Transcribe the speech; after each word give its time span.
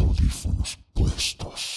audífonos 0.00 0.78
puestos. 0.94 1.71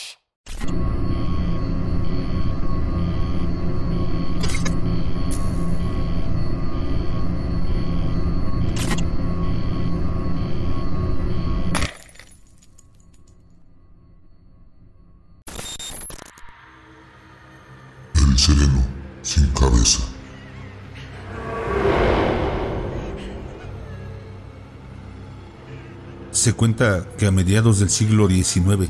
Cuenta 26.66 27.06
que 27.20 27.28
a 27.28 27.32
mediados 27.32 27.78
del 27.78 27.92
siglo 27.92 28.28
XIX, 28.28 28.90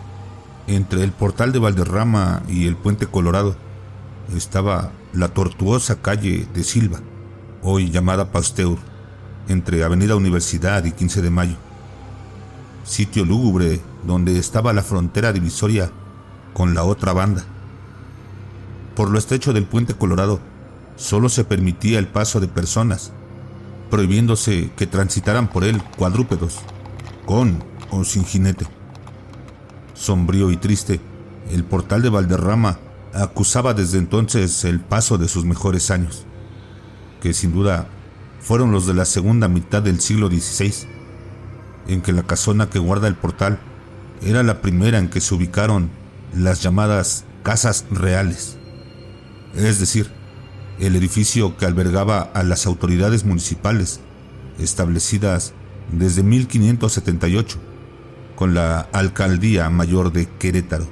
entre 0.66 1.04
el 1.04 1.12
portal 1.12 1.52
de 1.52 1.60
Valderrama 1.60 2.42
y 2.48 2.68
el 2.68 2.78
puente 2.78 3.06
Colorado, 3.06 3.58
estaba 4.34 4.94
la 5.12 5.28
tortuosa 5.28 6.02
calle 6.02 6.48
de 6.54 6.64
Silva, 6.64 7.02
hoy 7.62 7.92
llamada 7.92 8.32
Pasteur, 8.32 8.78
entre 9.50 9.84
Avenida 9.84 10.16
Universidad 10.16 10.86
y 10.86 10.94
15 10.94 11.22
de 11.22 11.30
Mayo. 11.30 11.58
Sitio 12.86 13.26
lúgubre 13.26 13.82
donde 14.08 14.40
estaba 14.40 14.72
la 14.72 14.82
frontera 14.82 15.34
divisoria 15.34 15.92
con 16.54 16.76
la 16.76 16.86
otra 16.86 17.12
banda. 17.12 17.44
Por 18.96 19.10
lo 19.10 19.20
estrecho 19.20 19.52
del 19.52 19.66
puente 19.66 19.96
Colorado, 19.96 20.40
solo 20.96 21.28
se 21.28 21.44
permitía 21.44 22.00
el 22.00 22.08
paso 22.08 22.40
de 22.40 22.48
personas, 22.48 23.12
prohibiéndose 23.92 24.72
que 24.78 24.88
transitaran 24.88 25.50
por 25.50 25.66
él 25.66 25.84
cuadrúpedos 25.98 26.60
con 27.26 27.64
o 27.92 28.04
sin 28.04 28.26
jinete. 28.26 28.68
Sombrío 29.94 30.52
y 30.52 30.58
triste, 30.58 31.00
el 31.52 31.64
portal 31.64 32.02
de 32.02 32.10
Valderrama 32.10 32.80
acusaba 33.14 33.74
desde 33.74 33.98
entonces 33.98 34.66
el 34.66 34.80
paso 34.80 35.18
de 35.18 35.28
sus 35.28 35.46
mejores 35.46 35.92
años, 35.92 36.26
que 37.22 37.34
sin 37.34 37.54
duda 37.54 37.88
fueron 38.40 38.72
los 38.72 38.86
de 38.86 38.94
la 38.94 39.06
segunda 39.06 39.48
mitad 39.48 39.82
del 39.82 40.02
siglo 40.02 40.28
XVI, 40.28 40.74
en 41.88 42.02
que 42.02 42.14
la 42.14 42.24
casona 42.24 42.70
que 42.70 42.80
guarda 42.80 43.08
el 43.08 43.16
portal 43.16 43.60
era 44.22 44.44
la 44.44 44.62
primera 44.62 45.00
en 45.00 45.10
que 45.10 45.22
se 45.22 45.34
ubicaron 45.36 45.90
las 46.36 46.62
llamadas 46.62 47.26
casas 47.44 47.86
reales, 47.92 48.58
es 49.56 49.80
decir, 49.80 50.12
el 50.80 50.96
edificio 50.96 51.56
que 51.58 51.66
albergaba 51.66 52.20
a 52.22 52.44
las 52.44 52.66
autoridades 52.66 53.24
municipales 53.24 54.02
establecidas 54.60 55.54
desde 55.92 56.24
1578 56.24 57.60
con 58.36 58.54
la 58.54 58.82
Alcaldía 58.92 59.70
Mayor 59.70 60.12
de 60.12 60.28
Querétaro. 60.28 60.88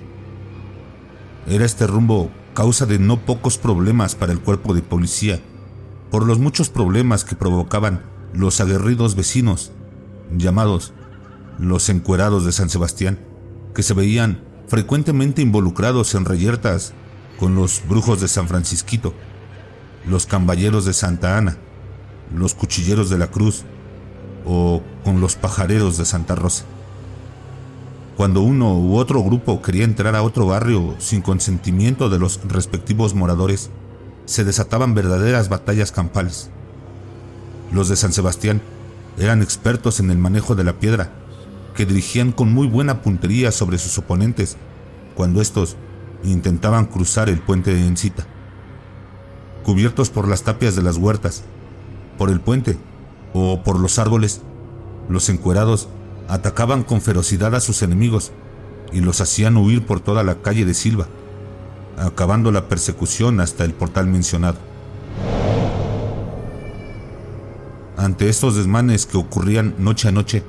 Era 1.47 1.65
este 1.65 1.87
rumbo 1.87 2.31
causa 2.53 2.85
de 2.85 2.99
no 2.99 3.19
pocos 3.25 3.57
problemas 3.57 4.15
para 4.15 4.31
el 4.31 4.39
cuerpo 4.39 4.73
de 4.73 4.81
policía, 4.81 5.41
por 6.09 6.25
los 6.25 6.39
muchos 6.39 6.69
problemas 6.69 7.25
que 7.25 7.35
provocaban 7.35 8.03
los 8.33 8.61
aguerridos 8.61 9.15
vecinos, 9.15 9.71
llamados 10.35 10.93
los 11.59 11.89
encuerados 11.89 12.45
de 12.45 12.51
San 12.51 12.69
Sebastián, 12.69 13.19
que 13.75 13.83
se 13.83 13.93
veían 13.93 14.43
frecuentemente 14.67 15.41
involucrados 15.41 16.15
en 16.15 16.25
reyertas 16.25 16.93
con 17.39 17.55
los 17.55 17.81
brujos 17.87 18.21
de 18.21 18.27
San 18.27 18.47
Francisquito, 18.47 19.13
los 20.07 20.25
camballeros 20.25 20.85
de 20.85 20.93
Santa 20.93 21.37
Ana, 21.37 21.57
los 22.33 22.53
cuchilleros 22.53 23.09
de 23.09 23.17
la 23.17 23.27
Cruz, 23.27 23.65
o 24.45 24.81
con 25.03 25.21
los 25.21 25.35
pajareros 25.35 25.97
de 25.97 26.05
Santa 26.05 26.35
Rosa. 26.35 26.65
Cuando 28.15 28.41
uno 28.41 28.77
u 28.77 28.97
otro 28.97 29.23
grupo 29.23 29.61
quería 29.61 29.85
entrar 29.85 30.15
a 30.15 30.23
otro 30.23 30.45
barrio 30.45 30.95
sin 30.99 31.21
consentimiento 31.21 32.09
de 32.09 32.19
los 32.19 32.39
respectivos 32.47 33.15
moradores, 33.15 33.71
se 34.25 34.43
desataban 34.43 34.93
verdaderas 34.93 35.49
batallas 35.49 35.91
campales. 35.91 36.49
Los 37.71 37.89
de 37.89 37.95
San 37.95 38.13
Sebastián 38.13 38.61
eran 39.17 39.41
expertos 39.41 39.99
en 39.99 40.11
el 40.11 40.17
manejo 40.17 40.55
de 40.55 40.63
la 40.63 40.73
piedra, 40.73 41.11
que 41.75 41.85
dirigían 41.85 42.31
con 42.31 42.53
muy 42.53 42.67
buena 42.67 43.01
puntería 43.01 43.51
sobre 43.51 43.79
sus 43.79 43.97
oponentes 43.97 44.57
cuando 45.15 45.41
estos 45.41 45.75
intentaban 46.23 46.85
cruzar 46.85 47.29
el 47.29 47.39
puente 47.39 47.73
de 47.73 47.85
Encita. 47.85 48.25
Cubiertos 49.63 50.09
por 50.09 50.27
las 50.27 50.43
tapias 50.43 50.75
de 50.75 50.83
las 50.83 50.97
huertas, 50.97 51.43
por 52.17 52.29
el 52.29 52.41
puente 52.41 52.77
o 53.33 53.61
por 53.63 53.79
los 53.79 53.99
árboles, 53.99 54.41
los 55.09 55.29
encuerados 55.29 55.89
atacaban 56.27 56.83
con 56.83 57.01
ferocidad 57.01 57.55
a 57.55 57.59
sus 57.59 57.81
enemigos 57.81 58.31
y 58.91 59.01
los 59.01 59.21
hacían 59.21 59.57
huir 59.57 59.85
por 59.85 59.99
toda 59.99 60.23
la 60.23 60.41
calle 60.41 60.65
de 60.65 60.73
Silva, 60.73 61.07
acabando 61.97 62.51
la 62.51 62.67
persecución 62.67 63.39
hasta 63.39 63.65
el 63.65 63.73
portal 63.73 64.07
mencionado. 64.07 64.57
Ante 67.97 68.29
estos 68.29 68.55
desmanes 68.55 69.05
que 69.05 69.17
ocurrían 69.17 69.75
noche 69.77 70.07
a 70.07 70.11
noche, 70.11 70.43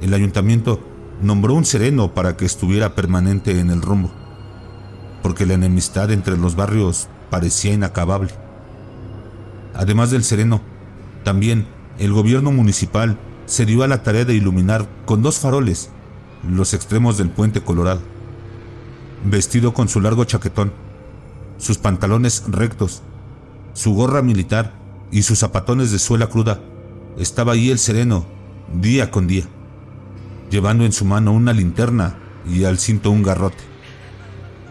el 0.00 0.14
ayuntamiento 0.14 0.80
nombró 1.20 1.54
un 1.54 1.64
sereno 1.64 2.14
para 2.14 2.36
que 2.36 2.44
estuviera 2.44 2.94
permanente 2.94 3.58
en 3.60 3.70
el 3.70 3.82
rumbo, 3.82 4.10
porque 5.22 5.46
la 5.46 5.54
enemistad 5.54 6.10
entre 6.10 6.36
los 6.36 6.56
barrios 6.56 7.08
parecía 7.30 7.72
inacabable. 7.72 8.30
Además 9.74 10.10
del 10.10 10.24
sereno, 10.24 10.60
también 11.24 11.66
el 11.98 12.12
gobierno 12.12 12.52
municipal 12.52 13.18
se 13.46 13.66
dio 13.66 13.82
a 13.82 13.88
la 13.88 14.02
tarea 14.02 14.24
de 14.24 14.34
iluminar 14.34 14.88
con 15.04 15.22
dos 15.22 15.38
faroles 15.38 15.90
los 16.48 16.72
extremos 16.72 17.18
del 17.18 17.30
puente 17.30 17.60
Colorado. 17.60 18.00
Vestido 19.24 19.74
con 19.74 19.88
su 19.88 20.00
largo 20.00 20.24
chaquetón, 20.24 20.72
sus 21.58 21.78
pantalones 21.78 22.44
rectos, 22.46 23.02
su 23.72 23.94
gorra 23.94 24.22
militar 24.22 24.74
y 25.10 25.22
sus 25.22 25.40
zapatones 25.40 25.90
de 25.90 25.98
suela 25.98 26.28
cruda, 26.28 26.60
estaba 27.18 27.54
ahí 27.54 27.70
el 27.70 27.80
sereno, 27.80 28.26
día 28.72 29.10
con 29.10 29.26
día, 29.26 29.44
llevando 30.50 30.84
en 30.84 30.92
su 30.92 31.04
mano 31.04 31.32
una 31.32 31.52
linterna 31.52 32.16
y 32.48 32.64
al 32.64 32.78
cinto 32.78 33.10
un 33.10 33.24
garrote. 33.24 33.64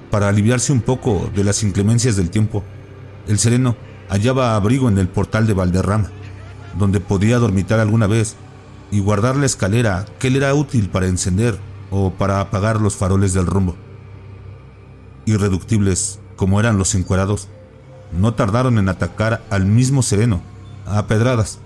Para 0.09 0.29
aliviarse 0.29 0.71
un 0.71 0.79
poco 0.79 1.29
de 1.35 1.43
las 1.43 1.61
inclemencias 1.63 2.15
del 2.15 2.29
tiempo, 2.29 2.63
el 3.27 3.37
sereno 3.37 3.75
hallaba 4.07 4.55
abrigo 4.55 4.87
en 4.87 4.97
el 4.97 5.09
portal 5.09 5.45
de 5.45 5.53
Valderrama 5.53 6.11
donde 6.77 6.99
podía 6.99 7.37
dormitar 7.37 7.79
alguna 7.79 8.07
vez 8.07 8.35
y 8.91 8.99
guardar 8.99 9.35
la 9.35 9.45
escalera 9.45 10.05
que 10.19 10.29
le 10.29 10.37
era 10.37 10.53
útil 10.53 10.89
para 10.89 11.07
encender 11.07 11.59
o 11.91 12.11
para 12.11 12.39
apagar 12.39 12.79
los 12.79 12.95
faroles 12.95 13.33
del 13.33 13.45
rumbo. 13.45 13.75
Irreductibles 15.25 16.19
como 16.37 16.59
eran 16.59 16.77
los 16.77 16.95
encuerados, 16.95 17.49
no 18.17 18.33
tardaron 18.33 18.77
en 18.77 18.87
atacar 18.87 19.43
al 19.49 19.65
mismo 19.65 20.01
sereno, 20.03 20.41
a 20.85 21.07
pedradas, 21.07 21.59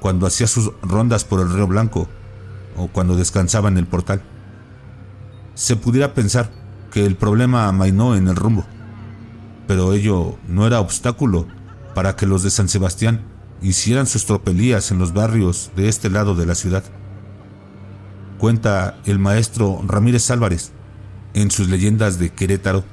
cuando 0.00 0.26
hacía 0.26 0.48
sus 0.48 0.72
rondas 0.82 1.24
por 1.24 1.40
el 1.40 1.52
río 1.52 1.68
Blanco 1.68 2.08
o 2.76 2.88
cuando 2.88 3.14
descansaba 3.14 3.68
en 3.68 3.78
el 3.78 3.86
portal. 3.86 4.22
Se 5.54 5.76
pudiera 5.76 6.14
pensar 6.14 6.50
que 6.90 7.06
el 7.06 7.14
problema 7.14 7.68
amainó 7.68 8.16
en 8.16 8.26
el 8.26 8.34
rumbo, 8.34 8.64
pero 9.68 9.92
ello 9.92 10.36
no 10.48 10.66
era 10.66 10.80
obstáculo 10.80 11.46
para 11.94 12.16
que 12.16 12.26
los 12.26 12.42
de 12.42 12.50
San 12.50 12.68
Sebastián 12.68 13.20
hicieran 13.64 14.06
sus 14.06 14.26
tropelías 14.26 14.90
en 14.90 14.98
los 14.98 15.14
barrios 15.14 15.70
de 15.74 15.88
este 15.88 16.10
lado 16.10 16.34
de 16.34 16.44
la 16.44 16.54
ciudad. 16.54 16.84
Cuenta 18.36 18.98
el 19.06 19.18
maestro 19.18 19.80
Ramírez 19.86 20.30
Álvarez 20.30 20.72
en 21.32 21.50
sus 21.50 21.70
leyendas 21.70 22.18
de 22.18 22.30
Querétaro 22.30 22.84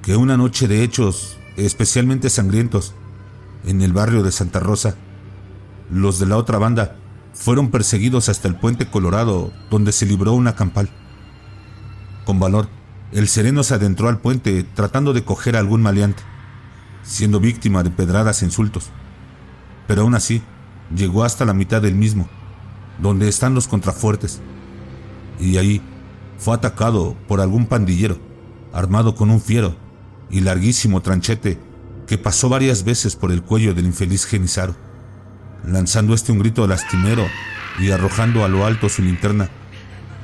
que 0.00 0.16
una 0.16 0.38
noche 0.38 0.66
de 0.66 0.82
hechos 0.82 1.36
especialmente 1.58 2.30
sangrientos 2.30 2.94
en 3.66 3.82
el 3.82 3.92
barrio 3.92 4.22
de 4.22 4.32
Santa 4.32 4.60
Rosa, 4.60 4.96
los 5.90 6.18
de 6.18 6.26
la 6.26 6.38
otra 6.38 6.56
banda 6.56 6.96
fueron 7.34 7.70
perseguidos 7.70 8.30
hasta 8.30 8.48
el 8.48 8.56
puente 8.56 8.86
Colorado 8.86 9.52
donde 9.70 9.92
se 9.92 10.06
libró 10.06 10.32
una 10.32 10.56
campal. 10.56 10.88
Con 12.24 12.40
valor, 12.40 12.66
el 13.12 13.28
sereno 13.28 13.62
se 13.62 13.74
adentró 13.74 14.08
al 14.08 14.20
puente 14.20 14.64
tratando 14.64 15.12
de 15.12 15.22
coger 15.22 15.54
a 15.54 15.58
algún 15.58 15.82
maleante, 15.82 16.22
siendo 17.02 17.40
víctima 17.40 17.82
de 17.82 17.90
pedradas 17.90 18.40
e 18.40 18.46
insultos 18.46 18.90
pero 19.86 20.02
aún 20.02 20.14
así 20.14 20.42
llegó 20.94 21.24
hasta 21.24 21.44
la 21.44 21.54
mitad 21.54 21.82
del 21.82 21.94
mismo, 21.94 22.28
donde 23.00 23.28
están 23.28 23.54
los 23.54 23.68
contrafuertes, 23.68 24.40
y 25.40 25.56
ahí 25.56 25.82
fue 26.38 26.54
atacado 26.54 27.16
por 27.28 27.40
algún 27.40 27.66
pandillero, 27.66 28.18
armado 28.72 29.14
con 29.14 29.30
un 29.30 29.40
fiero 29.40 29.76
y 30.30 30.40
larguísimo 30.40 31.00
tranchete 31.02 31.58
que 32.06 32.18
pasó 32.18 32.48
varias 32.48 32.84
veces 32.84 33.16
por 33.16 33.32
el 33.32 33.42
cuello 33.42 33.74
del 33.74 33.86
infeliz 33.86 34.24
Genizaro, 34.26 34.74
lanzando 35.66 36.14
este 36.14 36.32
un 36.32 36.38
grito 36.38 36.66
lastimero 36.66 37.26
y 37.78 37.90
arrojando 37.90 38.44
a 38.44 38.48
lo 38.48 38.66
alto 38.66 38.88
su 38.88 39.02
linterna, 39.02 39.48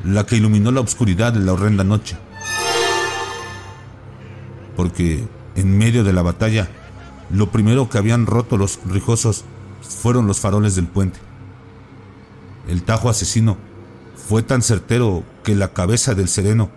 la 0.04 0.26
que 0.26 0.36
iluminó 0.36 0.70
la 0.70 0.80
oscuridad 0.80 1.32
de 1.32 1.40
la 1.40 1.52
horrenda 1.52 1.84
noche. 1.84 2.16
Porque 4.76 5.26
en 5.56 5.76
medio 5.76 6.04
de 6.04 6.12
la 6.12 6.22
batalla 6.22 6.68
lo 7.30 7.50
primero 7.50 7.88
que 7.88 7.98
habían 7.98 8.26
roto 8.26 8.56
los 8.56 8.80
rijosos 8.86 9.44
fueron 9.82 10.26
los 10.26 10.40
faroles 10.40 10.74
del 10.74 10.86
puente. 10.86 11.18
El 12.68 12.82
tajo 12.82 13.08
asesino 13.08 13.56
fue 14.28 14.42
tan 14.42 14.62
certero 14.62 15.24
que 15.44 15.54
la 15.54 15.72
cabeza 15.72 16.14
del 16.14 16.28
sereno 16.28 16.70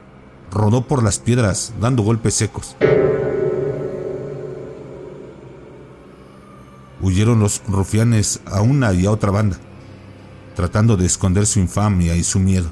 rodó 0.52 0.88
por 0.88 1.04
las 1.04 1.20
piedras 1.20 1.74
dando 1.80 2.04
golpes 2.04 2.34
secos. 2.34 2.76
Huyeron 7.02 7.40
los 7.40 7.62
rufianes 7.68 8.42
a 8.46 8.62
una 8.62 8.94
y 8.94 9.06
a 9.06 9.12
otra 9.12 9.32
banda, 9.32 9.58
tratando 10.56 10.98
de 10.98 11.06
esconder 11.06 11.46
su 11.46 11.60
infamia 11.60 12.16
y 12.16 12.24
su 12.24 12.40
miedo. 12.40 12.70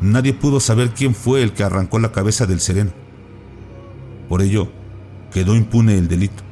Nadie 0.00 0.32
pudo 0.32 0.60
saber 0.60 0.90
quién 0.90 1.14
fue 1.14 1.42
el 1.42 1.52
que 1.52 1.64
arrancó 1.64 1.98
la 1.98 2.12
cabeza 2.12 2.46
del 2.46 2.60
sereno. 2.60 2.92
Por 4.28 4.42
ello, 4.42 4.68
quedó 5.32 5.54
impune 5.54 5.98
el 5.98 6.08
delito. 6.08 6.42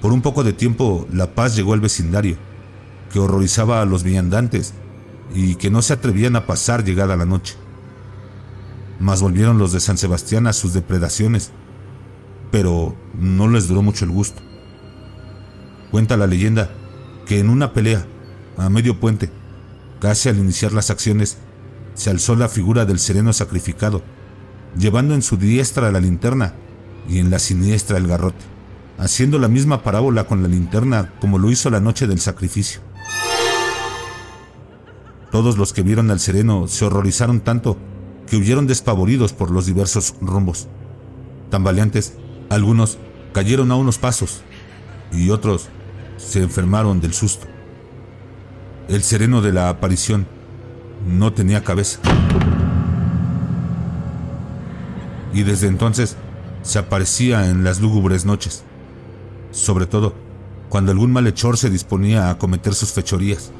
Por 0.00 0.12
un 0.12 0.22
poco 0.22 0.44
de 0.44 0.52
tiempo, 0.52 1.06
la 1.12 1.34
paz 1.34 1.56
llegó 1.56 1.72
al 1.72 1.80
vecindario, 1.80 2.36
que 3.12 3.18
horrorizaba 3.18 3.80
a 3.80 3.86
los 3.86 4.02
viandantes 4.02 4.74
y 5.34 5.56
que 5.56 5.70
no 5.70 5.82
se 5.82 5.94
atrevían 5.94 6.36
a 6.36 6.46
pasar 6.46 6.84
llegada 6.84 7.16
la 7.16 7.24
noche. 7.24 7.56
Mas 9.00 9.20
volvieron 9.20 9.58
los 9.58 9.72
de 9.72 9.80
San 9.80 9.98
Sebastián 9.98 10.46
a 10.46 10.52
sus 10.52 10.72
depredaciones, 10.72 11.50
pero 12.50 12.94
no 13.18 13.48
les 13.48 13.68
duró 13.68 13.82
mucho 13.82 14.04
el 14.04 14.10
gusto. 14.10 14.42
Cuenta 15.90 16.16
la 16.16 16.26
leyenda 16.26 16.70
que 17.26 17.40
en 17.40 17.50
una 17.50 17.72
pelea, 17.72 18.06
a 18.56 18.68
medio 18.70 19.00
puente, 19.00 19.30
casi 20.00 20.28
al 20.28 20.38
iniciar 20.38 20.72
las 20.72 20.90
acciones, 20.90 21.38
se 21.94 22.10
alzó 22.10 22.36
la 22.36 22.48
figura 22.48 22.84
del 22.84 22.98
sereno 22.98 23.32
sacrificado, 23.32 24.02
llevando 24.78 25.14
en 25.14 25.22
su 25.22 25.36
diestra 25.36 25.90
la 25.90 26.00
linterna 26.00 26.54
y 27.08 27.18
en 27.18 27.30
la 27.30 27.38
siniestra 27.38 27.98
el 27.98 28.06
garrote, 28.06 28.44
haciendo 28.98 29.38
la 29.38 29.48
misma 29.48 29.82
parábola 29.82 30.24
con 30.24 30.42
la 30.42 30.48
linterna 30.48 31.12
como 31.20 31.38
lo 31.38 31.50
hizo 31.50 31.70
la 31.70 31.80
noche 31.80 32.06
del 32.06 32.20
sacrificio. 32.20 32.80
Todos 35.30 35.58
los 35.58 35.72
que 35.72 35.82
vieron 35.82 36.10
al 36.10 36.20
sereno 36.20 36.68
se 36.68 36.84
horrorizaron 36.84 37.40
tanto 37.40 37.76
que 38.26 38.36
huyeron 38.36 38.66
despavoridos 38.66 39.32
por 39.32 39.50
los 39.50 39.66
diversos 39.66 40.14
rumbos. 40.20 40.68
Tambaleantes, 41.50 42.14
algunos 42.48 42.98
cayeron 43.32 43.70
a 43.70 43.76
unos 43.76 43.98
pasos 43.98 44.42
y 45.12 45.30
otros 45.30 45.68
se 46.16 46.42
enfermaron 46.42 47.00
del 47.00 47.12
susto. 47.12 47.46
El 48.88 49.02
sereno 49.02 49.42
de 49.42 49.52
la 49.52 49.68
aparición 49.68 50.26
no 51.06 51.32
tenía 51.32 51.62
cabeza. 51.62 52.00
Y 55.36 55.42
desde 55.42 55.66
entonces 55.66 56.16
se 56.62 56.78
aparecía 56.78 57.50
en 57.50 57.62
las 57.62 57.78
lúgubres 57.78 58.24
noches, 58.24 58.64
sobre 59.50 59.84
todo 59.84 60.14
cuando 60.70 60.92
algún 60.92 61.12
malhechor 61.12 61.58
se 61.58 61.68
disponía 61.68 62.30
a 62.30 62.38
cometer 62.38 62.74
sus 62.74 62.92
fechorías, 62.92 63.50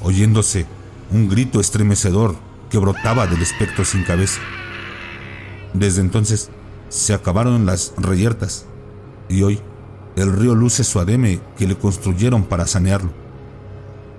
oyéndose 0.00 0.64
un 1.10 1.28
grito 1.28 1.58
estremecedor 1.58 2.36
que 2.70 2.78
brotaba 2.78 3.26
del 3.26 3.42
espectro 3.42 3.84
sin 3.84 4.04
cabeza. 4.04 4.40
Desde 5.74 6.02
entonces 6.02 6.50
se 6.88 7.14
acabaron 7.14 7.66
las 7.66 7.94
reyertas 7.96 8.66
y 9.28 9.42
hoy 9.42 9.58
el 10.14 10.32
río 10.32 10.54
luce 10.54 10.84
su 10.84 11.00
ademe 11.00 11.40
que 11.58 11.66
le 11.66 11.76
construyeron 11.76 12.44
para 12.44 12.68
sanearlo, 12.68 13.10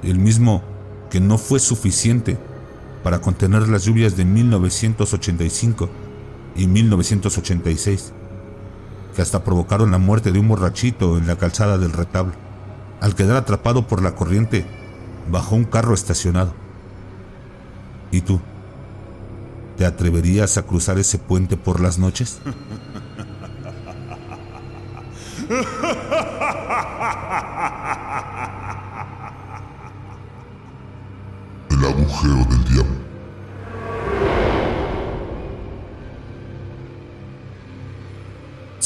el 0.04 0.20
mismo 0.20 0.62
que 1.10 1.22
no 1.22 1.38
fue 1.38 1.62
suficiente 1.62 2.38
para 3.06 3.22
contener 3.22 3.70
las 3.70 3.86
lluvias 3.86 4.18
de 4.18 4.26
1985 4.26 6.03
y 6.56 6.68
1986, 6.68 8.14
que 9.16 9.22
hasta 9.22 9.44
provocaron 9.44 9.92
la 9.92 9.98
muerte 9.98 10.32
de 10.32 10.40
un 10.40 10.48
borrachito 10.48 11.18
en 11.18 11.28
la 11.28 11.36
calzada 11.36 11.78
del 11.78 11.94
retablo, 11.94 12.34
al 13.02 13.16
quedar 13.16 13.38
atrapado 13.38 13.88
por 13.88 14.02
la 14.02 14.16
corriente 14.16 14.66
bajo 15.30 15.56
un 15.56 15.66
carro 15.66 15.94
estacionado. 15.94 16.54
¿Y 18.12 18.22
tú? 18.22 18.40
¿Te 19.78 19.86
atreverías 19.86 20.58
a 20.58 20.64
cruzar 20.64 21.00
ese 21.00 21.18
puente 21.18 21.58
por 21.58 21.80
las 21.80 21.98
noches? 21.98 22.40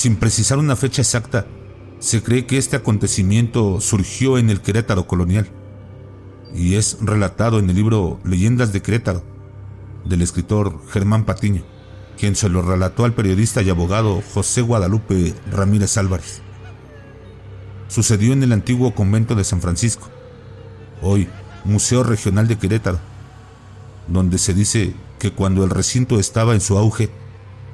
Sin 0.07 0.15
precisar 0.15 0.57
una 0.57 0.77
fecha 0.77 1.01
exacta, 1.01 1.45
se 1.99 2.23
cree 2.23 2.45
que 2.45 2.57
este 2.57 2.77
acontecimiento 2.77 3.81
surgió 3.81 4.37
en 4.37 4.49
el 4.49 4.61
Querétaro 4.61 5.05
colonial 5.05 5.49
y 6.55 6.75
es 6.75 6.99
relatado 7.01 7.59
en 7.59 7.69
el 7.69 7.75
libro 7.75 8.17
Leyendas 8.23 8.71
de 8.71 8.81
Querétaro 8.81 9.21
del 10.05 10.21
escritor 10.21 10.79
Germán 10.91 11.25
Patiño, 11.25 11.63
quien 12.17 12.37
se 12.37 12.47
lo 12.47 12.61
relató 12.61 13.03
al 13.03 13.15
periodista 13.15 13.61
y 13.61 13.69
abogado 13.69 14.23
José 14.33 14.61
Guadalupe 14.61 15.33
Ramírez 15.51 15.97
Álvarez. 15.97 16.41
Sucedió 17.89 18.31
en 18.31 18.43
el 18.43 18.53
antiguo 18.53 18.95
convento 18.95 19.35
de 19.35 19.43
San 19.43 19.59
Francisco, 19.59 20.07
hoy 21.01 21.27
Museo 21.65 22.03
Regional 22.03 22.47
de 22.47 22.57
Querétaro, 22.57 22.99
donde 24.07 24.37
se 24.37 24.53
dice 24.53 24.95
que 25.19 25.33
cuando 25.33 25.65
el 25.65 25.69
recinto 25.69 26.17
estaba 26.17 26.53
en 26.53 26.61
su 26.61 26.77
auge, 26.77 27.09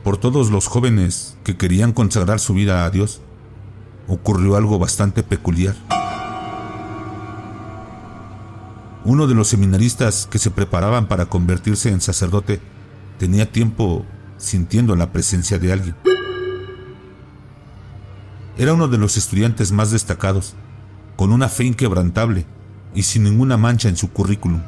por 0.04 0.18
todos 0.18 0.52
los 0.52 0.68
jóvenes 0.68 1.38
que 1.44 1.56
querían 1.56 1.94
consagrar 1.94 2.40
su 2.40 2.54
vida 2.54 2.86
a 2.86 2.90
Dios, 2.90 3.22
ocurrió 4.08 4.58
algo 4.58 4.78
bastante 4.78 5.24
peculiar. 5.24 5.76
Uno 9.06 9.28
de 9.28 9.36
los 9.36 9.48
seminaristas 9.48 10.28
que 10.30 10.40
se 10.40 10.52
preparaban 10.52 11.08
para 11.08 11.26
convertirse 11.26 11.90
en 11.90 12.02
sacerdote 12.02 12.60
tenía 13.18 13.52
tiempo 13.52 14.06
sintiendo 14.38 14.96
la 14.96 15.12
presencia 15.12 15.58
de 15.58 15.72
alguien. 15.72 15.96
Era 18.58 18.74
uno 18.74 18.88
de 18.88 18.98
los 18.98 19.18
estudiantes 19.18 19.72
más 19.72 19.92
destacados, 19.92 20.54
con 21.16 21.32
una 21.32 21.48
fe 21.48 21.64
inquebrantable 21.64 22.46
y 22.94 23.04
sin 23.04 23.24
ninguna 23.24 23.58
mancha 23.58 23.90
en 23.90 23.98
su 23.98 24.12
currículum. 24.12 24.62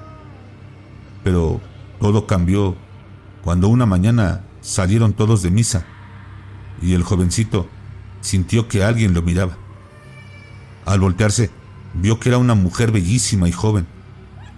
Pero 1.23 1.59
todo 1.99 2.25
cambió 2.25 2.75
cuando 3.43 3.67
una 3.67 3.85
mañana 3.85 4.41
salieron 4.65 5.13
todos 5.13 5.43
de 5.43 5.51
misa 5.51 5.85
y 6.81 6.95
el 6.95 7.03
jovencito 7.03 7.69
sintió 8.21 8.67
que 8.67 8.83
alguien 8.83 9.13
lo 9.13 9.21
miraba. 9.21 9.57
Al 10.85 10.99
voltearse, 10.99 11.51
vio 11.93 12.19
que 12.19 12.29
era 12.29 12.39
una 12.39 12.55
mujer 12.55 12.91
bellísima 12.91 13.47
y 13.47 13.51
joven, 13.51 13.85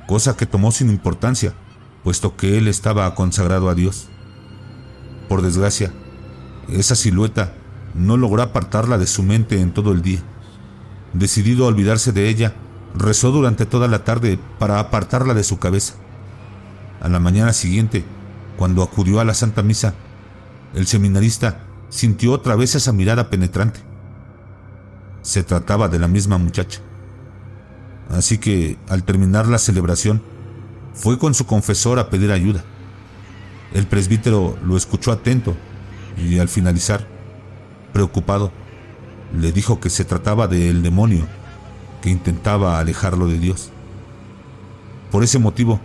cosa 0.07 0.37
que 0.37 0.45
tomó 0.45 0.71
sin 0.71 0.89
importancia, 0.89 1.53
puesto 2.03 2.37
que 2.37 2.57
él 2.57 2.69
estaba 2.69 3.13
consagrado 3.15 3.69
a 3.69 3.75
Dios. 3.75 4.07
Por 5.27 5.41
desgracia, 5.41 5.91
esa 6.69 6.95
silueta 6.95 7.53
no 7.93 8.15
logró 8.15 8.41
apartarla 8.41 8.97
de 8.97 9.07
su 9.07 9.23
mente 9.23 9.59
en 9.59 9.73
todo 9.73 9.91
el 9.91 10.01
día. 10.01 10.21
Decidido 11.13 11.65
a 11.65 11.67
olvidarse 11.67 12.13
de 12.13 12.29
ella, 12.29 12.55
rezó 12.95 13.31
durante 13.31 13.65
toda 13.65 13.89
la 13.89 14.05
tarde 14.05 14.39
para 14.57 14.79
apartarla 14.79 15.33
de 15.33 15.43
su 15.43 15.59
cabeza. 15.59 15.95
A 17.01 17.09
la 17.09 17.19
mañana 17.19 17.51
siguiente, 17.51 18.05
cuando 18.57 18.83
acudió 18.83 19.19
a 19.19 19.25
la 19.25 19.33
Santa 19.33 19.61
Misa, 19.61 19.93
el 20.73 20.87
seminarista 20.87 21.63
sintió 21.89 22.33
otra 22.33 22.55
vez 22.55 22.75
esa 22.75 22.91
mirada 22.91 23.29
penetrante. 23.29 23.79
Se 25.21 25.43
trataba 25.43 25.87
de 25.87 25.99
la 25.99 26.07
misma 26.07 26.37
muchacha. 26.37 26.81
Así 28.09 28.37
que, 28.37 28.77
al 28.87 29.03
terminar 29.03 29.47
la 29.47 29.57
celebración, 29.57 30.21
fue 30.93 31.17
con 31.17 31.33
su 31.33 31.45
confesor 31.45 31.99
a 31.99 32.09
pedir 32.09 32.31
ayuda. 32.31 32.63
El 33.73 33.85
presbítero 33.85 34.57
lo 34.63 34.77
escuchó 34.77 35.11
atento 35.11 35.55
y 36.17 36.39
al 36.39 36.47
finalizar, 36.47 37.07
preocupado, 37.93 38.51
le 39.37 39.51
dijo 39.51 39.79
que 39.79 39.89
se 39.89 40.05
trataba 40.05 40.47
del 40.47 40.81
demonio 40.81 41.27
que 42.01 42.09
intentaba 42.09 42.79
alejarlo 42.79 43.27
de 43.27 43.39
Dios. 43.39 43.71
Por 45.11 45.23
ese 45.23 45.39
motivo, 45.39 45.79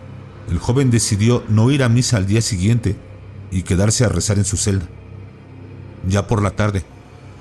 el 0.48 0.58
joven 0.58 0.90
decidió 0.90 1.42
no 1.48 1.70
ir 1.70 1.82
a 1.82 1.88
misa 1.88 2.16
al 2.16 2.26
día 2.26 2.40
siguiente 2.40 2.96
y 3.52 3.62
quedarse 3.62 4.04
a 4.04 4.08
rezar 4.08 4.38
en 4.38 4.44
su 4.44 4.56
celda. 4.56 4.86
Ya 6.08 6.26
por 6.26 6.42
la 6.42 6.50
tarde, 6.50 6.84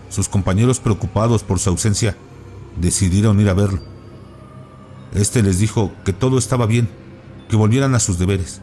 sus 0.10 0.28
compañeros 0.30 0.80
preocupados 0.80 1.44
por 1.44 1.58
su 1.58 1.70
ausencia 1.70 2.16
decidieron 2.80 3.40
ir 3.40 3.50
a 3.50 3.54
verlo. 3.54 3.82
Este 5.16 5.42
les 5.42 5.58
dijo 5.58 5.92
que 6.06 6.14
todo 6.14 6.38
estaba 6.38 6.66
bien, 6.68 6.90
que 7.50 7.56
volvieran 7.56 7.96
a 7.96 8.00
sus 8.00 8.20
deberes. 8.20 8.62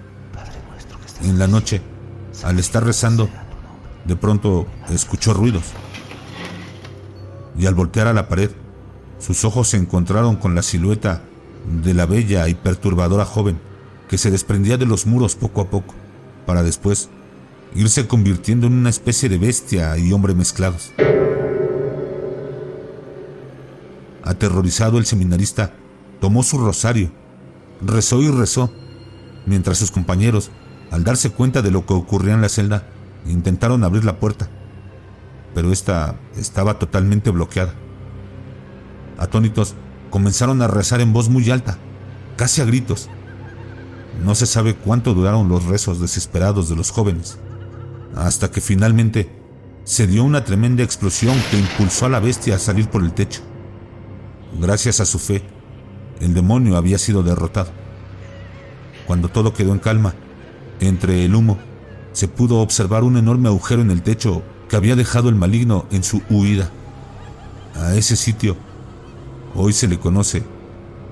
En 1.22 1.38
la 1.38 1.46
noche, 1.46 1.80
al 2.44 2.58
estar 2.58 2.84
rezando, 2.84 3.28
de 4.04 4.14
pronto 4.14 4.66
escuchó 4.90 5.34
ruidos. 5.34 5.64
Y 7.58 7.66
al 7.66 7.74
voltear 7.74 8.06
a 8.06 8.12
la 8.12 8.28
pared, 8.28 8.50
sus 9.18 9.44
ojos 9.44 9.68
se 9.68 9.78
encontraron 9.78 10.36
con 10.36 10.54
la 10.54 10.62
silueta 10.62 11.22
de 11.82 11.92
la 11.92 12.06
bella 12.06 12.46
y 12.48 12.54
perturbadora 12.54 13.24
joven 13.24 13.58
que 14.08 14.16
se 14.16 14.30
desprendía 14.30 14.76
de 14.76 14.86
los 14.86 15.06
muros 15.06 15.34
poco 15.34 15.60
a 15.60 15.70
poco, 15.70 15.94
para 16.46 16.62
después 16.62 17.10
irse 17.74 18.06
convirtiendo 18.06 18.66
en 18.66 18.74
una 18.74 18.90
especie 18.90 19.28
de 19.28 19.38
bestia 19.38 19.96
y 19.98 20.12
hombre 20.12 20.34
mezclados. 20.34 20.92
Aterrorizado 24.22 24.98
el 24.98 25.06
seminarista 25.06 25.72
tomó 26.20 26.42
su 26.42 26.58
rosario, 26.58 27.10
rezó 27.80 28.20
y 28.22 28.30
rezó, 28.30 28.72
mientras 29.46 29.78
sus 29.78 29.90
compañeros, 29.90 30.50
al 30.90 31.04
darse 31.04 31.30
cuenta 31.30 31.62
de 31.62 31.70
lo 31.70 31.86
que 31.86 31.94
ocurría 31.94 32.34
en 32.34 32.42
la 32.42 32.48
celda, 32.48 32.86
intentaron 33.26 33.84
abrir 33.84 34.04
la 34.04 34.18
puerta, 34.18 34.48
pero 35.54 35.72
esta 35.72 36.16
estaba 36.36 36.78
totalmente 36.78 37.30
bloqueada. 37.30 37.74
Atónitos, 39.18 39.74
comenzaron 40.10 40.62
a 40.62 40.68
rezar 40.68 41.00
en 41.00 41.12
voz 41.12 41.28
muy 41.28 41.50
alta, 41.50 41.78
casi 42.36 42.60
a 42.60 42.64
gritos. 42.64 43.08
No 44.24 44.34
se 44.34 44.46
sabe 44.46 44.74
cuánto 44.74 45.14
duraron 45.14 45.48
los 45.48 45.64
rezos 45.64 46.00
desesperados 46.00 46.68
de 46.68 46.76
los 46.76 46.90
jóvenes, 46.90 47.38
hasta 48.16 48.50
que 48.50 48.60
finalmente 48.60 49.30
se 49.84 50.06
dio 50.06 50.24
una 50.24 50.44
tremenda 50.44 50.82
explosión 50.82 51.36
que 51.50 51.58
impulsó 51.58 52.06
a 52.06 52.10
la 52.10 52.20
bestia 52.20 52.56
a 52.56 52.58
salir 52.58 52.88
por 52.88 53.02
el 53.02 53.12
techo. 53.12 53.40
Gracias 54.60 55.00
a 55.00 55.06
su 55.06 55.18
fe, 55.18 55.42
el 56.20 56.34
demonio 56.34 56.76
había 56.76 56.98
sido 56.98 57.22
derrotado. 57.22 57.70
Cuando 59.06 59.28
todo 59.28 59.54
quedó 59.54 59.72
en 59.72 59.78
calma, 59.78 60.14
entre 60.80 61.24
el 61.24 61.34
humo, 61.34 61.58
se 62.12 62.28
pudo 62.28 62.58
observar 62.60 63.04
un 63.04 63.16
enorme 63.16 63.48
agujero 63.48 63.82
en 63.82 63.90
el 63.90 64.02
techo 64.02 64.42
que 64.68 64.76
había 64.76 64.96
dejado 64.96 65.28
el 65.28 65.34
maligno 65.34 65.86
en 65.90 66.02
su 66.02 66.22
huida. 66.28 66.70
A 67.74 67.94
ese 67.94 68.16
sitio 68.16 68.56
hoy 69.54 69.72
se 69.72 69.88
le 69.88 69.98
conoce 69.98 70.42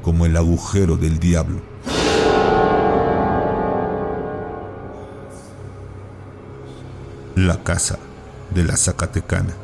como 0.03 0.27
el 0.27 0.37
agujero 0.37 0.97
del 0.97 1.19
diablo. 1.19 1.63
La 7.37 7.63
casa 7.63 7.99
de 8.55 8.65
la 8.65 8.79
Zacatecana. 8.79 9.55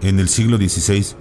En 0.00 0.20
el 0.20 0.28
siglo 0.28 0.58
XVI, 0.58 1.16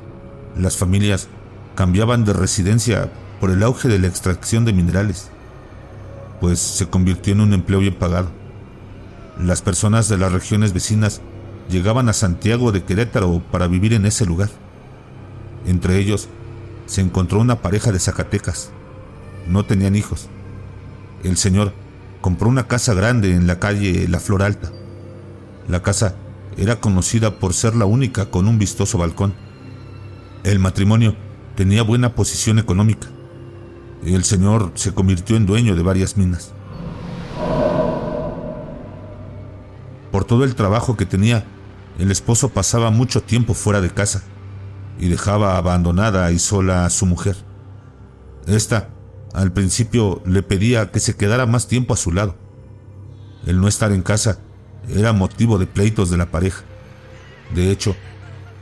las 0.56 0.78
familias 0.78 1.30
cambiaban 1.74 2.26
de 2.26 2.34
residencia 2.34 3.12
por 3.42 3.50
el 3.50 3.64
auge 3.64 3.88
de 3.88 3.98
la 3.98 4.06
extracción 4.06 4.66
de 4.66 4.74
minerales, 4.74 5.32
pues 6.40 6.60
se 6.60 6.90
convirtió 6.90 7.34
en 7.34 7.42
un 7.42 7.54
empleo 7.54 7.80
bien 7.80 7.96
pagado. 7.96 8.30
Las 9.40 9.64
personas 9.64 10.10
de 10.10 10.20
las 10.20 10.32
regiones 10.32 10.74
vecinas 10.74 11.22
llegaban 11.72 12.08
a 12.08 12.14
Santiago 12.14 12.72
de 12.72 12.84
Querétaro 12.84 13.42
para 13.52 13.66
vivir 13.66 13.94
en 13.94 14.06
ese 14.06 14.28
lugar. 14.28 14.52
Entre 15.66 15.98
ellos 15.98 16.30
se 16.86 17.02
encontró 17.02 17.40
una 17.40 17.64
pareja 17.64 17.92
de 17.92 18.00
Zacatecas. 18.00 18.70
No 19.48 19.66
tenían 19.66 19.96
hijos. 19.96 20.30
El 21.26 21.38
señor 21.38 21.74
compró 22.22 22.48
una 22.48 22.68
casa 22.68 22.94
grande 22.94 23.32
en 23.32 23.48
la 23.48 23.58
calle 23.58 24.08
La 24.08 24.20
Flor 24.20 24.44
Alta. 24.44 24.72
La 25.68 25.82
casa 25.82 26.14
era 26.56 26.80
conocida 26.80 27.40
por 27.40 27.56
ser 27.56 27.76
la 27.76 27.86
única 27.86 28.30
con 28.30 28.48
un 28.48 28.60
vistoso 28.60 29.00
balcón. 29.00 29.34
El 30.44 30.60
matrimonio 30.60 31.16
tenía 31.56 31.82
buena 31.82 32.14
posición 32.14 32.60
económica. 32.60 33.08
El 34.06 34.24
señor 34.24 34.72
se 34.76 34.94
convirtió 34.94 35.36
en 35.36 35.48
dueño 35.48 35.76
de 35.76 35.82
varias 35.82 36.16
minas. 36.16 36.54
Por 40.12 40.26
todo 40.26 40.44
el 40.44 40.54
trabajo 40.54 40.96
que 40.96 41.08
tenía, 41.08 41.44
el 41.98 42.12
esposo 42.12 42.50
pasaba 42.50 42.92
mucho 42.92 43.24
tiempo 43.24 43.56
fuera 43.56 43.82
de 43.82 43.90
casa 43.90 44.22
y 45.00 45.08
dejaba 45.08 45.58
abandonada 45.58 46.32
y 46.32 46.38
sola 46.38 46.86
a 46.86 46.92
su 46.92 47.08
mujer. 47.08 47.36
Esta, 48.46 48.90
al 49.36 49.52
principio, 49.52 50.22
le 50.26 50.44
pedía 50.44 50.92
que 50.92 51.00
se 51.00 51.16
quedara 51.16 51.46
más 51.46 51.68
tiempo 51.68 51.94
a 51.94 51.98
su 51.98 52.12
lado. 52.12 52.36
El 53.46 53.60
no 53.60 53.68
estar 53.68 53.92
en 53.92 54.02
casa 54.02 54.40
era 54.90 55.14
motivo 55.14 55.58
de 55.58 55.68
pleitos 55.68 56.10
de 56.10 56.18
la 56.18 56.32
pareja. 56.32 56.64
De 57.54 57.70
hecho, 57.70 57.96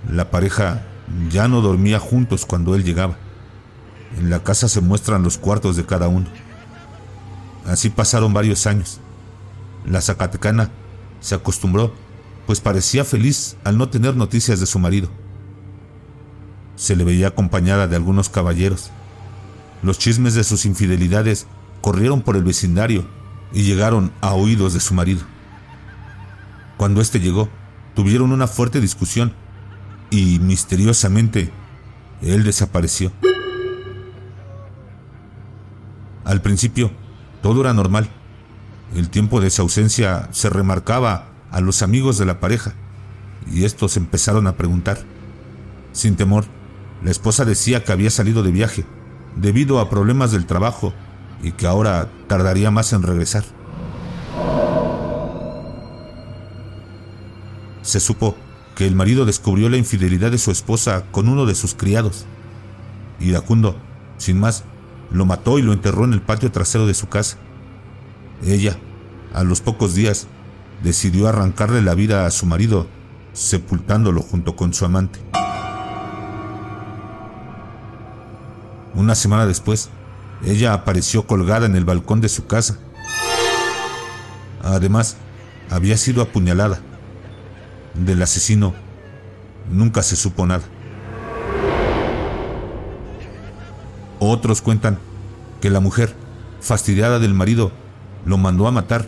la 0.09 0.29
pareja 0.29 0.85
ya 1.29 1.47
no 1.47 1.61
dormía 1.61 1.99
juntos 1.99 2.45
cuando 2.45 2.75
él 2.75 2.83
llegaba. 2.83 3.17
En 4.17 4.29
la 4.29 4.43
casa 4.43 4.67
se 4.67 4.81
muestran 4.81 5.23
los 5.23 5.37
cuartos 5.37 5.75
de 5.75 5.85
cada 5.85 6.07
uno. 6.07 6.27
Así 7.65 7.89
pasaron 7.89 8.33
varios 8.33 8.67
años. 8.67 8.99
La 9.85 10.01
Zacatecana 10.01 10.71
se 11.21 11.35
acostumbró 11.35 11.93
pues 12.45 12.59
parecía 12.59 13.05
feliz 13.05 13.55
al 13.63 13.77
no 13.77 13.89
tener 13.89 14.15
noticias 14.15 14.59
de 14.59 14.65
su 14.65 14.79
marido. 14.79 15.09
Se 16.75 16.95
le 16.95 17.03
veía 17.03 17.27
acompañada 17.27 17.87
de 17.87 17.95
algunos 17.95 18.29
caballeros. 18.29 18.91
Los 19.83 19.99
chismes 19.99 20.33
de 20.33 20.45
sus 20.45 20.65
infidelidades 20.65 21.45
corrieron 21.81 22.21
por 22.21 22.37
el 22.37 22.43
vecindario 22.43 23.05
y 23.51 23.63
llegaron 23.63 24.11
a 24.21 24.33
oídos 24.33 24.73
de 24.73 24.79
su 24.79 24.93
marido. 24.93 25.21
Cuando 26.77 27.01
éste 27.01 27.19
llegó, 27.19 27.49
tuvieron 27.93 28.31
una 28.31 28.47
fuerte 28.47 28.79
discusión 28.79 29.33
y 30.09 30.39
misteriosamente 30.39 31.51
él 32.21 32.43
desapareció. 32.45 33.11
Al 36.23 36.41
principio, 36.41 36.91
todo 37.41 37.61
era 37.61 37.73
normal. 37.73 38.09
El 38.95 39.09
tiempo 39.09 39.41
de 39.41 39.49
su 39.49 39.61
ausencia 39.61 40.29
se 40.31 40.49
remarcaba 40.49 41.27
a 41.51 41.59
los 41.59 41.81
amigos 41.81 42.17
de 42.17 42.25
la 42.25 42.39
pareja, 42.39 42.73
y 43.51 43.65
estos 43.65 43.97
empezaron 43.97 44.47
a 44.47 44.55
preguntar. 44.55 44.99
Sin 45.91 46.15
temor, 46.15 46.45
la 47.03 47.11
esposa 47.11 47.43
decía 47.43 47.83
que 47.83 47.91
había 47.91 48.09
salido 48.09 48.43
de 48.43 48.51
viaje, 48.51 48.85
debido 49.35 49.79
a 49.79 49.89
problemas 49.89 50.31
del 50.31 50.45
trabajo, 50.45 50.93
y 51.41 51.51
que 51.51 51.67
ahora 51.67 52.07
tardaría 52.27 52.71
más 52.71 52.93
en 52.93 53.03
regresar. 53.03 53.43
Se 57.81 57.99
supo 57.99 58.35
que 58.75 58.87
el 58.87 58.95
marido 58.95 59.25
descubrió 59.25 59.69
la 59.69 59.77
infidelidad 59.77 60.31
de 60.31 60.37
su 60.37 60.51
esposa 60.51 61.03
con 61.11 61.27
uno 61.27 61.45
de 61.45 61.53
sus 61.53 61.75
criados. 61.75 62.25
Iracundo, 63.19 63.75
sin 64.17 64.39
más, 64.39 64.63
lo 65.11 65.25
mató 65.25 65.59
y 65.59 65.61
lo 65.61 65.73
enterró 65.73 66.05
en 66.05 66.13
el 66.13 66.21
patio 66.21 66.51
trasero 66.51 66.87
de 66.87 66.93
su 66.93 67.07
casa. 67.07 67.37
Ella, 68.45 68.77
a 69.33 69.43
los 69.43 69.61
pocos 69.61 69.93
días, 69.93 70.27
decidió 70.81 71.27
arrancarle 71.27 71.81
la 71.81 71.93
vida 71.93 72.25
a 72.25 72.31
su 72.31 72.45
marido, 72.45 72.87
sepultándolo 73.33 74.21
junto 74.21 74.55
con 74.55 74.73
su 74.73 74.85
amante. 74.85 75.19
Una 78.93 79.15
semana 79.15 79.45
después, 79.45 79.89
ella 80.45 80.73
apareció 80.73 81.25
colgada 81.25 81.65
en 81.65 81.75
el 81.75 81.85
balcón 81.85 82.21
de 82.21 82.29
su 82.29 82.45
casa. 82.45 82.77
Además, 84.63 85.17
había 85.69 85.97
sido 85.97 86.21
apuñalada. 86.21 86.79
Del 87.93 88.21
asesino 88.21 88.73
nunca 89.69 90.01
se 90.03 90.15
supo 90.15 90.45
nada. 90.45 90.63
Otros 94.19 94.61
cuentan 94.61 94.99
que 95.61 95.69
la 95.69 95.79
mujer, 95.79 96.15
fastidiada 96.61 97.19
del 97.19 97.33
marido, 97.33 97.71
lo 98.25 98.37
mandó 98.37 98.67
a 98.67 98.71
matar 98.71 99.05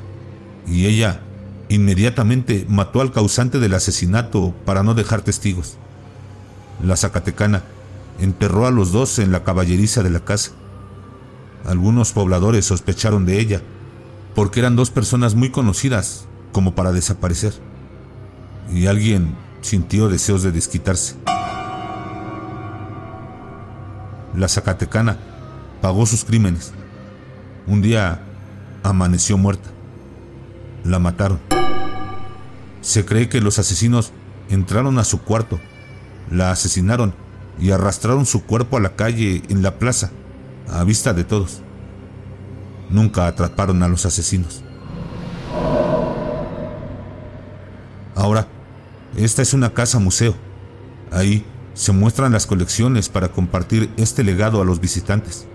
y 0.67 0.87
ella 0.87 1.21
Inmediatamente 1.67 2.65
mató 2.69 3.01
al 3.01 3.11
causante 3.11 3.59
del 3.59 3.73
asesinato 3.73 4.53
para 4.65 4.83
no 4.83 4.93
dejar 4.93 5.21
testigos. 5.21 5.77
La 6.83 6.95
Zacatecana 6.95 7.63
enterró 8.19 8.65
a 8.65 8.71
los 8.71 8.91
dos 8.91 9.19
en 9.19 9.31
la 9.31 9.43
caballeriza 9.43 10.03
de 10.03 10.09
la 10.09 10.21
casa. 10.21 10.51
Algunos 11.65 12.11
pobladores 12.11 12.65
sospecharon 12.65 13.25
de 13.25 13.39
ella, 13.39 13.61
porque 14.35 14.59
eran 14.59 14.75
dos 14.75 14.91
personas 14.91 15.35
muy 15.35 15.49
conocidas 15.49 16.25
como 16.51 16.75
para 16.75 16.91
desaparecer. 16.91 17.53
Y 18.71 18.87
alguien 18.87 19.35
sintió 19.61 20.09
deseos 20.09 20.43
de 20.43 20.51
desquitarse. 20.51 21.15
La 24.35 24.47
Zacatecana 24.47 25.17
pagó 25.81 26.05
sus 26.05 26.25
crímenes. 26.25 26.73
Un 27.67 27.81
día 27.81 28.21
amaneció 28.83 29.37
muerta. 29.37 29.69
La 30.83 30.99
mataron. 30.99 31.39
Se 32.81 33.05
cree 33.05 33.29
que 33.29 33.41
los 33.41 33.57
asesinos 33.57 34.11
entraron 34.49 34.99
a 34.99 35.03
su 35.03 35.21
cuarto, 35.21 35.59
la 36.29 36.51
asesinaron 36.51 37.15
y 37.59 37.71
arrastraron 37.71 38.25
su 38.25 38.43
cuerpo 38.43 38.77
a 38.77 38.81
la 38.81 38.95
calle 38.95 39.43
en 39.49 39.61
la 39.61 39.79
plaza, 39.79 40.11
a 40.69 40.83
vista 40.83 41.13
de 41.13 41.23
todos. 41.23 41.61
Nunca 42.89 43.27
atraparon 43.27 43.81
a 43.83 43.87
los 43.87 44.05
asesinos. 44.05 44.63
Ahora, 48.15 48.47
esta 49.17 49.41
es 49.41 49.53
una 49.53 49.73
casa 49.73 49.99
museo. 49.99 50.35
Ahí 51.11 51.45
se 51.73 51.91
muestran 51.91 52.31
las 52.31 52.47
colecciones 52.47 53.09
para 53.09 53.29
compartir 53.29 53.91
este 53.97 54.23
legado 54.23 54.61
a 54.61 54.65
los 54.65 54.79
visitantes. 54.79 55.45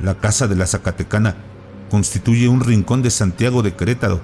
La 0.00 0.18
Casa 0.18 0.48
de 0.48 0.56
la 0.56 0.66
Zacatecana 0.66 1.36
constituye 1.90 2.48
un 2.48 2.60
rincón 2.60 3.02
de 3.02 3.10
Santiago 3.10 3.62
de 3.62 3.74
Querétaro 3.74 4.20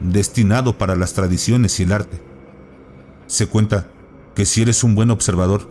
destinado 0.00 0.78
para 0.78 0.96
las 0.96 1.12
tradiciones 1.12 1.78
y 1.78 1.82
el 1.82 1.92
arte. 1.92 2.22
Se 3.26 3.46
cuenta 3.46 3.88
que 4.34 4.46
si 4.46 4.62
eres 4.62 4.82
un 4.82 4.94
buen 4.94 5.10
observador, 5.10 5.68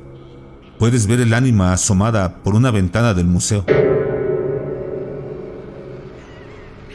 puedes 0.80 1.08
ver 1.08 1.20
el 1.20 1.34
ánima 1.34 1.74
asomada 1.74 2.36
por 2.42 2.56
una 2.56 2.72
ventana 2.72 3.14
del 3.14 3.28
museo. 3.28 3.66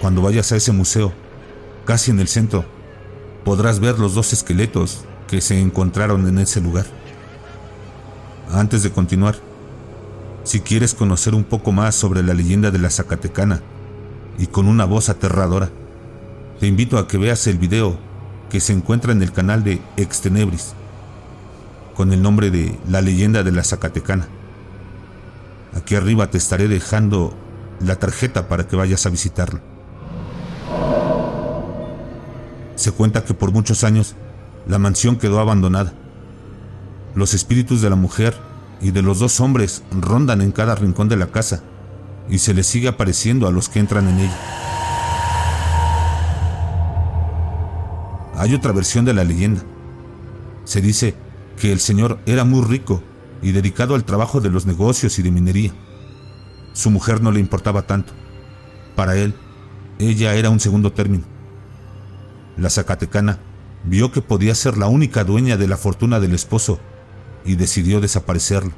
Cuando 0.01 0.23
vayas 0.23 0.51
a 0.53 0.57
ese 0.57 0.73
museo, 0.73 1.13
casi 1.85 2.11
en 2.11 2.19
el 2.19 2.29
centro, 2.29 2.65
podrás 3.45 3.81
ver 3.81 3.99
los 3.99 4.15
dos 4.15 4.33
esqueletos 4.33 5.05
que 5.29 5.43
se 5.43 5.61
encontraron 5.61 6.27
en 6.27 6.39
ese 6.39 6.63
lugar. 6.63 6.87
Antes 8.51 8.83
de 8.83 8.91
continuar, 8.91 9.37
si 10.45 10.61
quieres 10.61 10.95
conocer 10.95 11.35
un 11.35 11.45
poco 11.45 11.71
más 11.71 11.95
sobre 11.95 12.23
la 12.23 12.33
leyenda 12.33 12.71
de 12.71 12.79
la 12.79 12.91
Zacatecana 12.91 13.61
y 14.39 14.47
con 14.47 14.67
una 14.67 14.87
voz 14.87 15.11
aterradora, 15.11 15.69
te 16.59 16.67
invito 16.67 16.97
a 16.97 17.07
que 17.07 17.19
veas 17.19 17.47
el 17.47 17.59
video 17.59 17.99
que 18.49 18.61
se 18.61 18.73
encuentra 18.73 19.13
en 19.13 19.23
el 19.23 19.33
canal 19.33 19.63
de 19.63 19.83
Extenebris 19.99 20.75
con 21.95 22.13
el 22.13 22.23
nombre 22.23 22.51
de 22.51 22.79
La 22.89 23.01
leyenda 23.01 23.43
de 23.43 23.53
la 23.53 23.65
Zacatecana. 23.65 24.29
Aquí 25.75 25.95
arriba 25.95 26.31
te 26.31 26.39
estaré 26.39 26.69
dejando 26.69 27.35
la 27.81 27.97
tarjeta 27.97 28.49
para 28.49 28.67
que 28.67 28.77
vayas 28.77 29.07
a 29.07 29.11
visitarla. 29.11 29.61
Se 32.77 32.93
cuenta 32.93 33.25
que 33.25 33.35
por 33.35 33.53
muchos 33.53 33.85
años 33.85 34.15
la 34.67 34.79
mansión 34.79 35.17
quedó 35.17 35.41
abandonada. 35.41 35.93
Los 37.15 37.35
espíritus 37.35 37.81
de 37.81 37.91
la 37.91 37.97
mujer 37.97 38.35
y 38.81 38.91
de 38.91 39.03
los 39.03 39.19
dos 39.21 39.41
hombres 39.41 39.83
rondan 39.93 40.41
en 40.41 40.53
cada 40.53 40.75
rincón 40.75 41.09
de 41.09 41.17
la 41.17 41.29
casa 41.29 41.63
y 42.29 42.39
se 42.39 42.55
les 42.55 42.67
sigue 42.67 42.89
apareciendo 42.89 43.47
a 43.47 43.53
los 43.53 43.69
que 43.69 43.79
entran 43.79 44.09
en 44.09 44.19
ella. 44.19 44.39
Hay 48.37 48.55
otra 48.55 48.73
versión 48.73 49.05
de 49.05 49.15
la 49.15 49.25
leyenda. 49.25 49.63
Se 50.65 50.81
dice 50.81 51.15
que 51.57 51.73
el 51.73 51.81
señor 51.81 52.19
era 52.27 52.45
muy 52.45 52.63
rico 52.65 53.03
y 53.43 53.53
dedicado 53.53 53.95
al 53.95 54.05
trabajo 54.05 54.41
de 54.41 54.51
los 54.51 54.67
negocios 54.67 55.19
y 55.19 55.23
de 55.23 55.31
minería. 55.31 55.73
Su 56.73 56.91
mujer 56.91 57.21
no 57.21 57.31
le 57.31 57.41
importaba 57.41 57.83
tanto. 57.83 58.13
Para 58.97 59.17
él, 59.17 59.35
ella 59.99 60.35
era 60.35 60.51
un 60.51 60.61
segundo 60.61 60.93
término. 60.93 61.25
La 62.57 62.71
Zacatecana 62.71 63.39
vio 63.85 64.13
que 64.13 64.23
podía 64.23 64.55
ser 64.55 64.79
la 64.79 64.87
única 64.87 65.25
dueña 65.25 65.57
de 65.57 65.69
la 65.69 65.77
fortuna 65.77 66.21
del 66.21 66.35
esposo 66.35 66.81
y 67.45 67.57
decidió 67.57 68.01
desaparecerlo. 68.01 68.73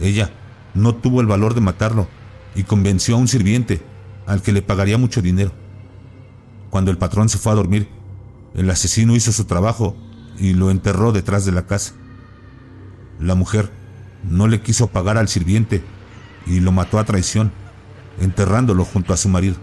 Ella 0.00 0.30
no 0.74 0.94
tuvo 0.94 1.20
el 1.20 1.26
valor 1.26 1.54
de 1.54 1.60
matarlo 1.60 2.08
y 2.54 2.64
convenció 2.64 3.14
a 3.14 3.18
un 3.18 3.28
sirviente 3.28 3.82
al 4.26 4.42
que 4.42 4.52
le 4.52 4.62
pagaría 4.62 4.98
mucho 4.98 5.22
dinero. 5.22 5.52
Cuando 6.70 6.90
el 6.90 6.98
patrón 6.98 7.28
se 7.28 7.38
fue 7.38 7.52
a 7.52 7.56
dormir, 7.56 7.88
el 8.54 8.70
asesino 8.70 9.14
hizo 9.14 9.32
su 9.32 9.44
trabajo 9.44 9.96
y 10.38 10.54
lo 10.54 10.70
enterró 10.70 11.12
detrás 11.12 11.44
de 11.44 11.52
la 11.52 11.66
casa. 11.66 11.94
La 13.20 13.34
mujer 13.34 13.70
no 14.22 14.48
le 14.48 14.60
quiso 14.60 14.88
pagar 14.88 15.18
al 15.18 15.28
sirviente 15.28 15.82
y 16.46 16.60
lo 16.60 16.72
mató 16.72 16.98
a 16.98 17.04
traición, 17.04 17.52
enterrándolo 18.20 18.84
junto 18.84 19.12
a 19.12 19.16
su 19.16 19.28
marido. 19.28 19.56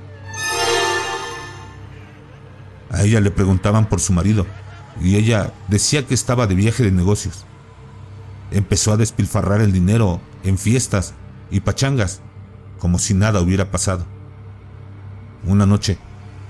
A 2.90 3.04
ella 3.04 3.22
le 3.22 3.32
preguntaban 3.32 3.88
por 3.88 4.00
su 4.00 4.14
marido 4.14 4.46
y 5.02 5.16
ella 5.16 5.54
decía 5.68 6.06
que 6.06 6.14
estaba 6.14 6.48
de 6.48 6.56
viaje 6.56 6.84
de 6.84 6.92
negocios. 6.92 7.46
Empezó 8.52 8.92
a 8.92 8.98
despilfarrar 8.98 9.62
el 9.62 9.72
dinero 9.72 10.20
en 10.44 10.58
fiestas 10.58 11.14
y 11.50 11.62
pachangas, 11.62 12.22
como 12.80 13.00
si 13.00 13.14
nada 13.14 13.40
hubiera 13.40 13.72
pasado. 13.72 14.06
Una 15.46 15.66
noche 15.66 15.98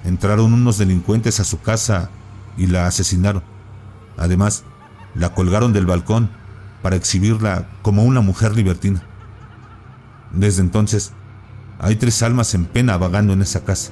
entraron 0.03 0.53
unos 0.53 0.77
delincuentes 0.77 1.39
a 1.39 1.43
su 1.43 1.61
casa 1.61 2.09
y 2.57 2.67
la 2.67 2.87
asesinaron. 2.87 3.43
Además, 4.17 4.63
la 5.15 5.33
colgaron 5.33 5.73
del 5.73 5.85
balcón 5.85 6.29
para 6.81 6.95
exhibirla 6.95 7.67
como 7.81 8.03
una 8.03 8.21
mujer 8.21 8.55
libertina. 8.55 9.03
Desde 10.31 10.61
entonces, 10.61 11.13
hay 11.79 11.95
tres 11.95 12.21
almas 12.23 12.53
en 12.53 12.65
pena 12.65 12.97
vagando 12.97 13.33
en 13.33 13.41
esa 13.41 13.63
casa. 13.63 13.91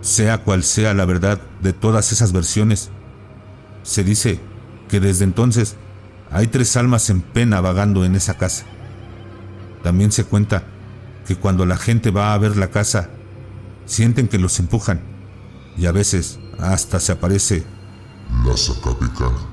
Sea 0.00 0.38
cual 0.38 0.64
sea 0.64 0.94
la 0.94 1.04
verdad 1.04 1.40
de 1.60 1.72
todas 1.72 2.12
esas 2.12 2.32
versiones, 2.32 2.90
se 3.84 4.04
dice 4.04 4.40
que 4.88 5.00
desde 5.00 5.24
entonces 5.24 5.76
hay 6.30 6.48
tres 6.48 6.76
almas 6.76 7.08
en 7.10 7.20
pena 7.20 7.60
vagando 7.60 8.04
en 8.04 8.16
esa 8.16 8.34
casa. 8.34 8.64
También 9.82 10.12
se 10.12 10.24
cuenta 10.24 10.64
que 11.26 11.36
cuando 11.36 11.66
la 11.66 11.76
gente 11.76 12.10
va 12.10 12.34
a 12.34 12.38
ver 12.38 12.56
la 12.56 12.70
casa, 12.70 13.10
sienten 13.86 14.28
que 14.28 14.38
los 14.38 14.58
empujan 14.58 15.00
y 15.76 15.86
a 15.86 15.92
veces 15.92 16.38
hasta 16.58 17.00
se 17.00 17.12
aparece 17.12 17.64
la 18.44 18.56
Zacatecana. 18.56 19.51